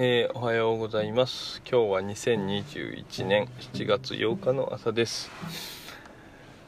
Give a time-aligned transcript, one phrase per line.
[0.00, 1.60] えー、おはようございます。
[1.68, 5.28] 今日は2021年7月8日の朝です。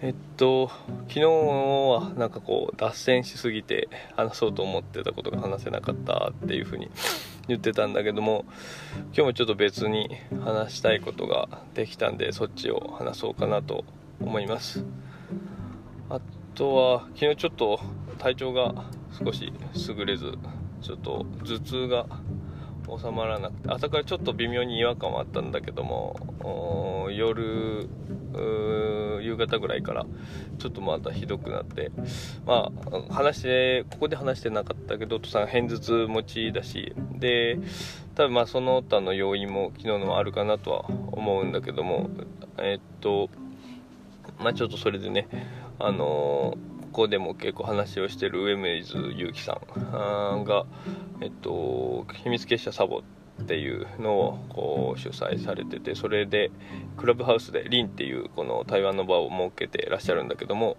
[0.00, 0.72] えっと
[1.06, 6.90] 昨日はなんかこう脱線しすぎて話そうと思ってたことが話せなかったっていうふうに
[7.46, 8.44] 言ってたんだけども
[9.14, 10.10] 今日もちょっと別に
[10.44, 13.84] 話したいことができたんでそっちを話そうかなと
[14.20, 14.84] 思います。
[16.10, 16.20] あ
[16.56, 17.78] とは昨日ちょっと
[18.18, 18.74] 体調が
[19.24, 20.36] 少し優れず
[20.80, 22.06] ちょっと頭痛が
[22.86, 27.88] 収まらなくて朝からちょっと微妙に違和感はあったんだけども夜
[29.22, 30.06] 夕方ぐらいから
[30.58, 31.90] ちょっとまたひどくなって
[32.46, 37.58] まあ話してここで話してなかったけどお父さん偏頭痛持ちだしで
[38.14, 42.10] 多分まあその他の要因も昨日のもあるかなとは思うんだけども
[42.58, 43.30] え、っと
[44.38, 45.28] まあちょっとそれでね
[45.78, 49.60] あのーこでも結構話をしてる上水祐樹さ
[50.36, 50.64] んが、
[51.20, 53.02] えっと、秘密結社サボ
[53.42, 56.50] っていうのをこう主催されててそれで
[56.96, 60.76] クラブハウスでリンっていうこの台湾の場を設けてらっしゃるんだけども、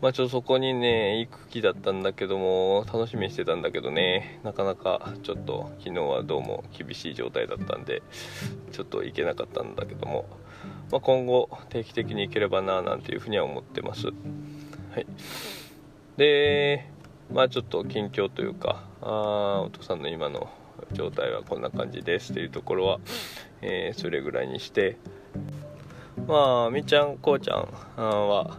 [0.00, 8.02] まあ、ちょっとそこにね行く気だったんだけども楽しみにしてたんだけどねなかなかちょっと昨日はどうも厳しい状態だったんで
[8.72, 10.26] ちょっと行けなかったんだけども、
[10.92, 14.08] まあ、今後定期的に行ければななんていうふうには思ってます。
[14.96, 15.06] はい。
[16.16, 16.88] で
[17.30, 20.48] まあちょっと近況というかあお父さんの今の
[20.92, 22.98] 状態はこんな感じですっていうところは、
[23.60, 24.96] えー、それぐらいにして
[26.26, 28.58] まあみっちゃんこうちゃんは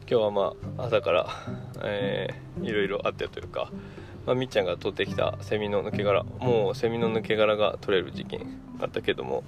[0.00, 1.30] 今日はまあ朝から、
[1.82, 3.72] えー、いろいろあってというか
[4.26, 9.44] まあ、みっちゃんが取ってきたセミの抜け殻もうセミの抜け殻が取れる事件あったけども、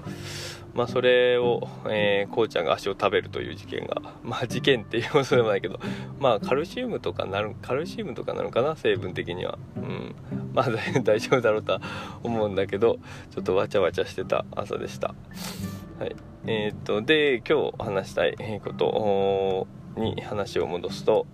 [0.75, 5.79] まあ、それを、えー、こうちゃんが足を食べるという事件が、 まあ、事件っていうことでもないけど、
[6.19, 10.15] まあ、カルシウムとかなるカルシウムとかなのかな成分的には、うん、
[10.55, 10.67] まあ
[11.03, 11.81] 大丈夫だろうとは
[12.23, 12.99] 思うんだけど
[13.31, 15.15] ちょっとわちゃわちゃしてた朝でした。
[15.99, 16.17] はい。
[16.47, 19.67] えー、っとで今日話したいこと
[20.01, 21.27] に話を戻すと、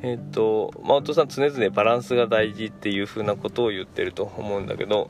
[0.00, 5.08] えっ、と、まあ、お父さん常々バランスが大事っていう風なことを言ってると思うんだけど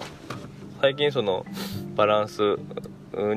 [0.80, 1.46] 最近その
[1.94, 2.58] バランス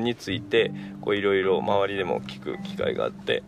[0.00, 0.72] について
[1.06, 3.42] いろいろ周りでも聞く機会があって、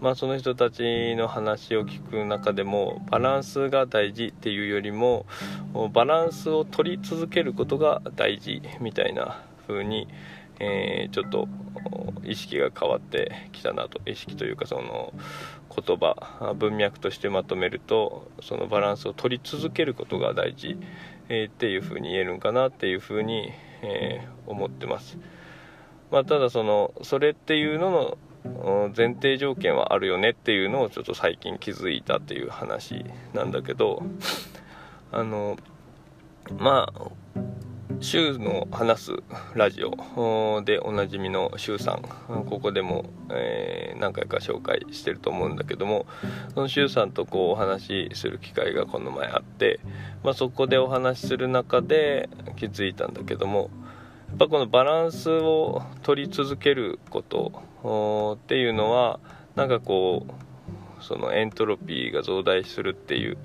[0.00, 5.26] まあ、その人たちの話を聞く中でもバランスが大事っていうよりも
[5.92, 10.08] バランスを取り続けることが大事みたいな風に
[10.60, 11.48] えー、ちょっと
[12.24, 14.00] 意識が変わってきたなと。
[14.06, 15.12] 意識というかその
[15.74, 20.76] 言葉文脈としてまとめるとそのバランスを取り続けることが大事、
[21.28, 23.52] えー、っていうふうに言えるんかなっていうふうに、
[23.82, 25.18] えー、思ってます、
[26.10, 28.18] まあ、ただそのそれっていうのの
[28.96, 33.04] 前提条件はあるよねっていうのをちょっと最近気づいたっていう話
[33.34, 34.02] なんだけど
[35.12, 35.56] あの
[36.58, 37.10] まあ
[38.00, 39.12] 週の話す
[39.54, 42.02] ラジオでおなじみの周さん
[42.44, 46.06] ここでも、えー、何回か紹介してると思うんだけども
[46.54, 49.80] その周さんとこうお話しする機会がこの前あって、
[50.22, 53.70] まあ、そこでお話しする中で気づいたんだけども
[54.36, 59.20] ぱこのバランスを取り続けることっていうのは
[59.56, 63.38] なんかこうそのエントロピーが増大するっていう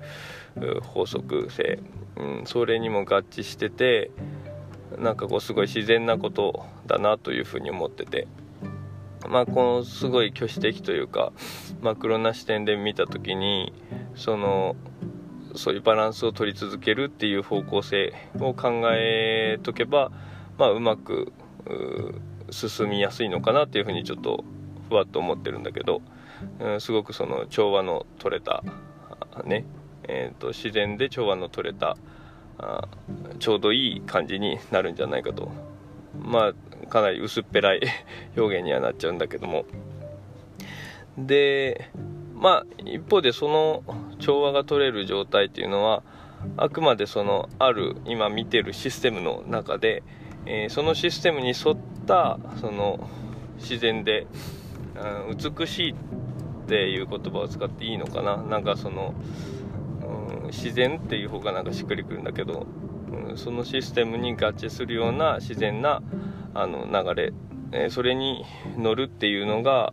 [0.82, 1.78] 法則性、
[2.16, 4.10] うん、それにも合致してて
[4.98, 8.26] なんかこうすごい自然なことだなというふうに思ってて。
[9.26, 11.32] まあこのすごい挙手的というか
[11.80, 13.72] マクロな視点で見た時に
[14.14, 14.76] その
[15.54, 20.10] そういうバランスを取り続けるっていう方向性を考えとけば、
[20.58, 21.32] まあ、うまく
[22.50, 24.44] 進みやすいのかなっていうふうにちょっと
[24.88, 26.02] ふわっと思ってるんだけど、
[26.60, 28.62] うん、すごくその調和の取れた
[29.44, 29.64] ね
[30.08, 31.96] えーと、自然で調和の取れた
[32.58, 32.88] あ
[33.38, 35.50] ちょうどいい感じになるんじゃないかと。
[36.16, 37.80] まあかなり薄っぺらい
[38.36, 39.64] 表現にはなっちゃうんだけども。
[41.18, 41.90] で
[42.34, 43.82] まあ一方でその
[44.18, 46.02] 調和が取れる状態っていうのは
[46.56, 50.02] あくまでそのある今見てるシステムの中で、
[50.46, 51.76] えー、そのシステムに沿っ
[52.06, 53.08] たその
[53.56, 54.26] 自然で、
[55.28, 55.94] うん、美しいっ
[56.68, 58.36] ていう言葉を使っていいのかな。
[58.36, 59.14] なんかその
[60.54, 62.66] 自然っていう方がなんかしっくりくるんだけど、
[63.28, 66.02] うん、そのシステムに合致するような自然な
[66.54, 67.32] あの流れ、
[67.72, 68.44] えー、それに
[68.76, 69.92] 乗るっていうのが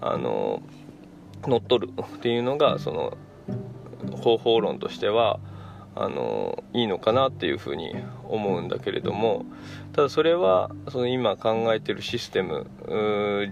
[0.00, 0.62] あの
[1.44, 3.16] 乗っ取るっていうのがその
[4.22, 5.40] 方法論としては
[5.94, 7.94] あのいいのかなっていうふうに
[8.28, 9.44] 思うんだけれども
[9.92, 12.66] ただそれはその今考えてるシステム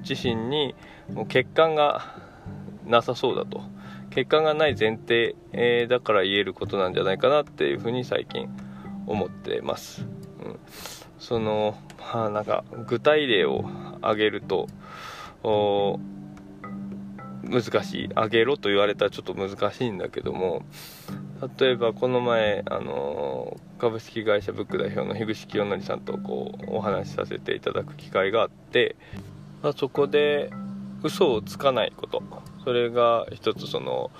[0.09, 0.75] 自身に
[1.13, 2.17] もう欠陥が
[2.87, 3.63] なさそうだと。
[4.11, 8.49] 結果がない前提、えー、だから言えることなんじゃないかなっていうふうに最近
[9.07, 10.05] 思ってます、
[10.45, 10.59] うん、
[11.19, 11.79] その、
[12.13, 13.65] まあ、なんか具体例を
[14.03, 14.67] 挙げると
[17.45, 18.09] 難しい。
[18.13, 20.63] 挙げろと言われたらちょっと難しいんだけども
[21.59, 28.97] 例えばこの前あの株式会社ブック代表の樋口清則さんとこうお話しさせていただく機会があって、
[29.63, 30.51] まあ、そこで
[31.03, 32.23] 嘘をつかないこと。
[32.63, 34.11] それが一つその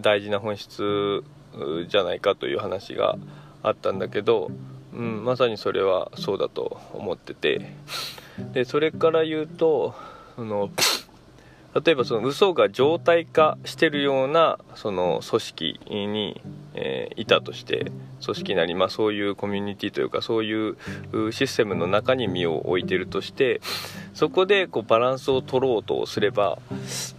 [0.00, 1.22] 大事な本質
[1.88, 3.18] じゃないかという話が
[3.62, 4.50] あったんだけど、
[4.94, 7.74] うん、まさにそれはそうだと思ってて。
[8.52, 9.94] でそれから言うと
[10.36, 10.70] その
[11.84, 16.40] 例えばその嘘が常態化してるようなその組織に、
[16.74, 17.90] え、いたとして
[18.24, 20.76] 組織なり、まあ、そういうコミュニティというかそういう
[21.32, 23.60] システムの中に身を置いてるとして
[24.14, 26.58] そこでこうバランスを取ろうとすれば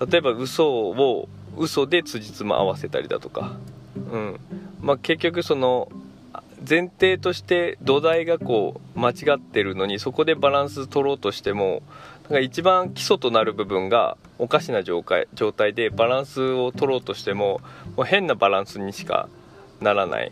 [0.09, 3.57] 例えば嘘を嘘で辻褄合わせたりだとか、
[3.95, 4.39] うん。
[4.81, 5.91] まあ、結局その
[6.67, 11.81] 前提として土台がこう間違ってるのにそこでバランス取ろうとしても
[12.41, 17.61] 一番基礎となる部分がおかしな状態状態でバランスを取ろうとしても
[17.97, 19.27] もう変なバランスにしか
[19.81, 20.31] ならない、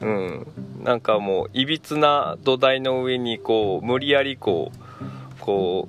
[0.00, 0.46] うん、
[0.82, 5.88] なんかもういびつな土台の上にこう無理やりこうこ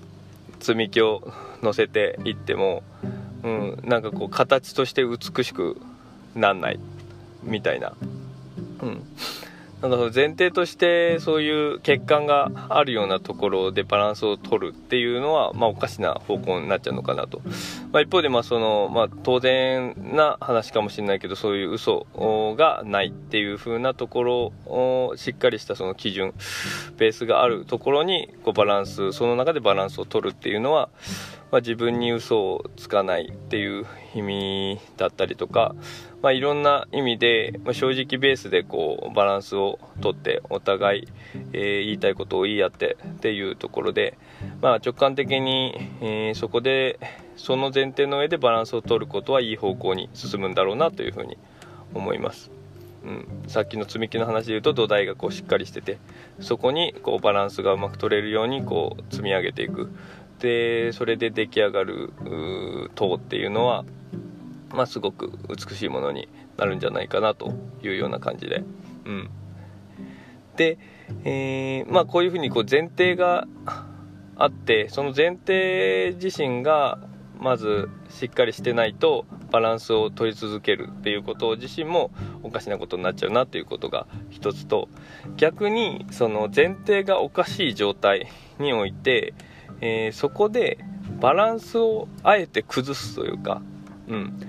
[0.59, 1.21] う積み木を
[1.61, 2.83] 乗せていっても、
[3.43, 5.79] うん、なんかこう形として美しく
[6.35, 6.79] なんない。
[7.43, 7.93] みたいな。
[8.81, 9.03] うん。
[9.83, 17.41] なんかその前提としてそういう欠陥があるようなところでバランスを取るっていうのは、まあ、おかしな方向になっちゃうのかなと、
[17.91, 22.07] まあ、一方でまあその、まあ、当然な話かもしれないけどそういう嘘
[22.57, 26.33] がないっていう風なところをしっかりしたその基準
[26.95, 30.87] ベースがあるところにこうバランスその中でバランスを取るっていうのは、
[31.53, 33.85] まあ、自分に嘘をつかないっていう
[34.15, 35.75] 意味だったりとか
[36.23, 41.07] まあ、いろんな意味で、まあ、正直ベースでこうバランスをとってお互い、
[41.51, 44.17] えー、言いたいことを言い合ってっていうところで、
[44.61, 46.97] まあ、直感的に、えー、そこで
[47.35, 51.37] その前提の上でバランスを取ることはいい方向に進むんだろうなというふうに
[51.93, 52.49] 思います。
[53.03, 55.97] うん、さっきの積み木の話で言うと土台がこうしっかりしてて
[56.39, 59.91] そこにこうバランスがうまく取れるようにこう積み上げていく
[60.43, 62.11] でそれで出来上がる
[62.95, 63.85] 塔っていうのは
[64.73, 67.53] まあ、すごく美しいものになるんじゃないかなと
[67.83, 68.63] いうような感じで。
[69.05, 69.29] うん、
[70.57, 70.79] で、
[71.23, 73.47] えー、まあ、こういうふうにこう前提が
[74.35, 76.99] あってその前提自身が
[77.39, 82.09] まずしっかりしてないとバランスを取り続けるっていうこと自身も
[82.41, 84.89] おかしなことになっちゃうなっていうことが一つと
[85.35, 89.35] 逆にその前提がおかしい状態において、
[89.85, 90.77] えー、そこで
[91.19, 93.61] バランスをあえて崩すというか、
[94.07, 94.39] うん、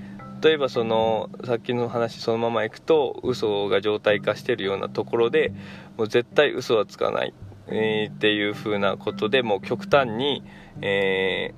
[0.41, 5.53] 例えばそのさっきの話そのままいくと嘘が常態化してるようなところで
[5.97, 7.35] もう絶対嘘はつかない、
[7.67, 10.45] えー、っていう風なことでもう極端に、
[10.81, 11.53] え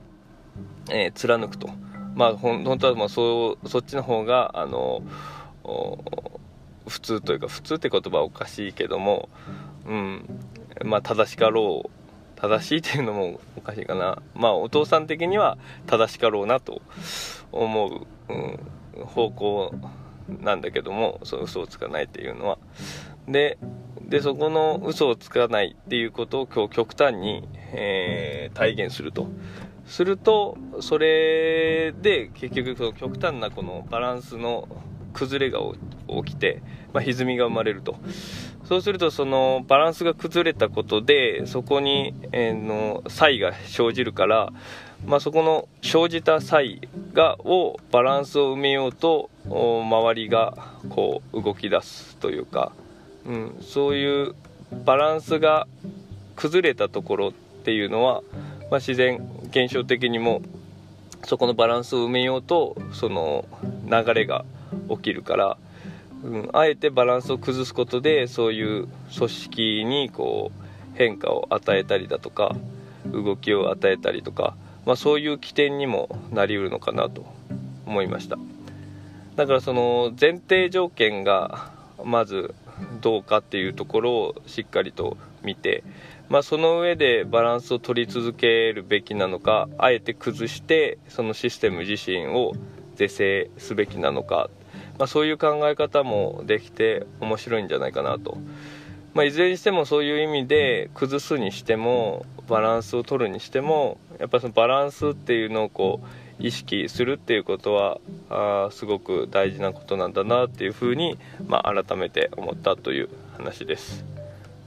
[0.87, 1.69] ーえー、貫くと。
[2.14, 5.02] まあ本当はもうそうそっちの方があの
[6.88, 9.29] 普通というか普通って言葉はおかしいけども、
[9.87, 10.25] うん。
[10.84, 11.90] まあ、正しかろう
[12.36, 14.22] 正しいっていうのもおかしいかな。
[14.34, 16.82] まあお父さん的には正しかろうなと
[17.52, 18.60] 思う、うん
[19.04, 19.74] 方向
[20.42, 22.58] なんだけどもそう嘘をつかないっていうのは。
[23.28, 23.58] で
[24.00, 29.26] でそこの嘘をつかないっていうことを今日極端に、えー、体現すると。
[29.86, 34.69] するとそれで結局その極端なこのバランスの
[35.12, 35.60] 崩れが
[36.24, 36.60] 起きて、
[36.93, 37.96] まあ、歪みが生まれると。
[38.69, 44.53] そうするとそのバランスが崩れたことでそこに、えー、の差異が生じるから
[45.05, 46.81] まあ、そこの生じた際
[47.13, 50.56] がをバランスを埋めようと周りが
[50.89, 52.73] こう動き出すというか、
[53.27, 54.35] うん、そういう
[54.85, 55.69] バランスが
[56.35, 58.23] 崩れたところっていうのは、
[58.70, 59.20] まあ、自然
[59.51, 60.43] 現象的にも
[61.25, 63.44] そこのバランスを埋めようとその
[63.89, 64.44] 流れが
[64.91, 65.58] 起きるから、
[66.25, 72.56] うん、あえてバランスを崩すことでそういう組織にこう変化を与えたりだとか
[73.13, 74.56] 動きを与えたりとか
[74.87, 77.27] まあ、そういう起点にもなりうるのかなと
[77.85, 78.39] 思いました。
[79.35, 81.70] だからその前提条件が
[82.03, 82.55] まず
[83.01, 85.82] どうかっていうところをしっかりと見て、
[86.29, 92.53] まあ、その上でバランスを取り続けるべきなのかあえて崩してそのシステム自身を
[92.94, 94.49] 是正すべきなのか、
[94.98, 98.38] まあ、そういう考え方もできて面白いんじゃないかなと
[99.17, 106.06] まあ、いずれにしてもそういう意味で崩すにしてもバランスを取るにしてもやっぱそのバランスっていうのをこう
[106.38, 107.98] 意識するっていうことは
[108.29, 114.05] あすごく大事なことなんだなっていうふうに、まあ、改めて思ったという話です。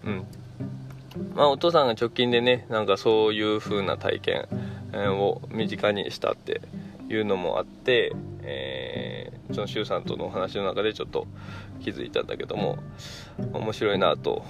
[0.03, 0.25] うん
[1.35, 4.47] まあお父さんが直近でねなんかそういう風な体験
[5.19, 6.61] を身近にしたって
[7.07, 11.27] いうのもあって、えー、その周さんとのお話の中でちょっと
[11.81, 12.77] 気づいたんだけども
[13.53, 14.43] 面白いなと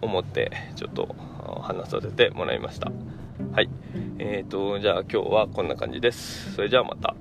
[0.00, 1.14] 思ってちょっと
[1.62, 2.90] 話させてもらいました。
[3.52, 3.68] はい。
[4.18, 6.54] えーとじゃあ今日はこんな感じです。
[6.54, 7.14] それじゃあまた。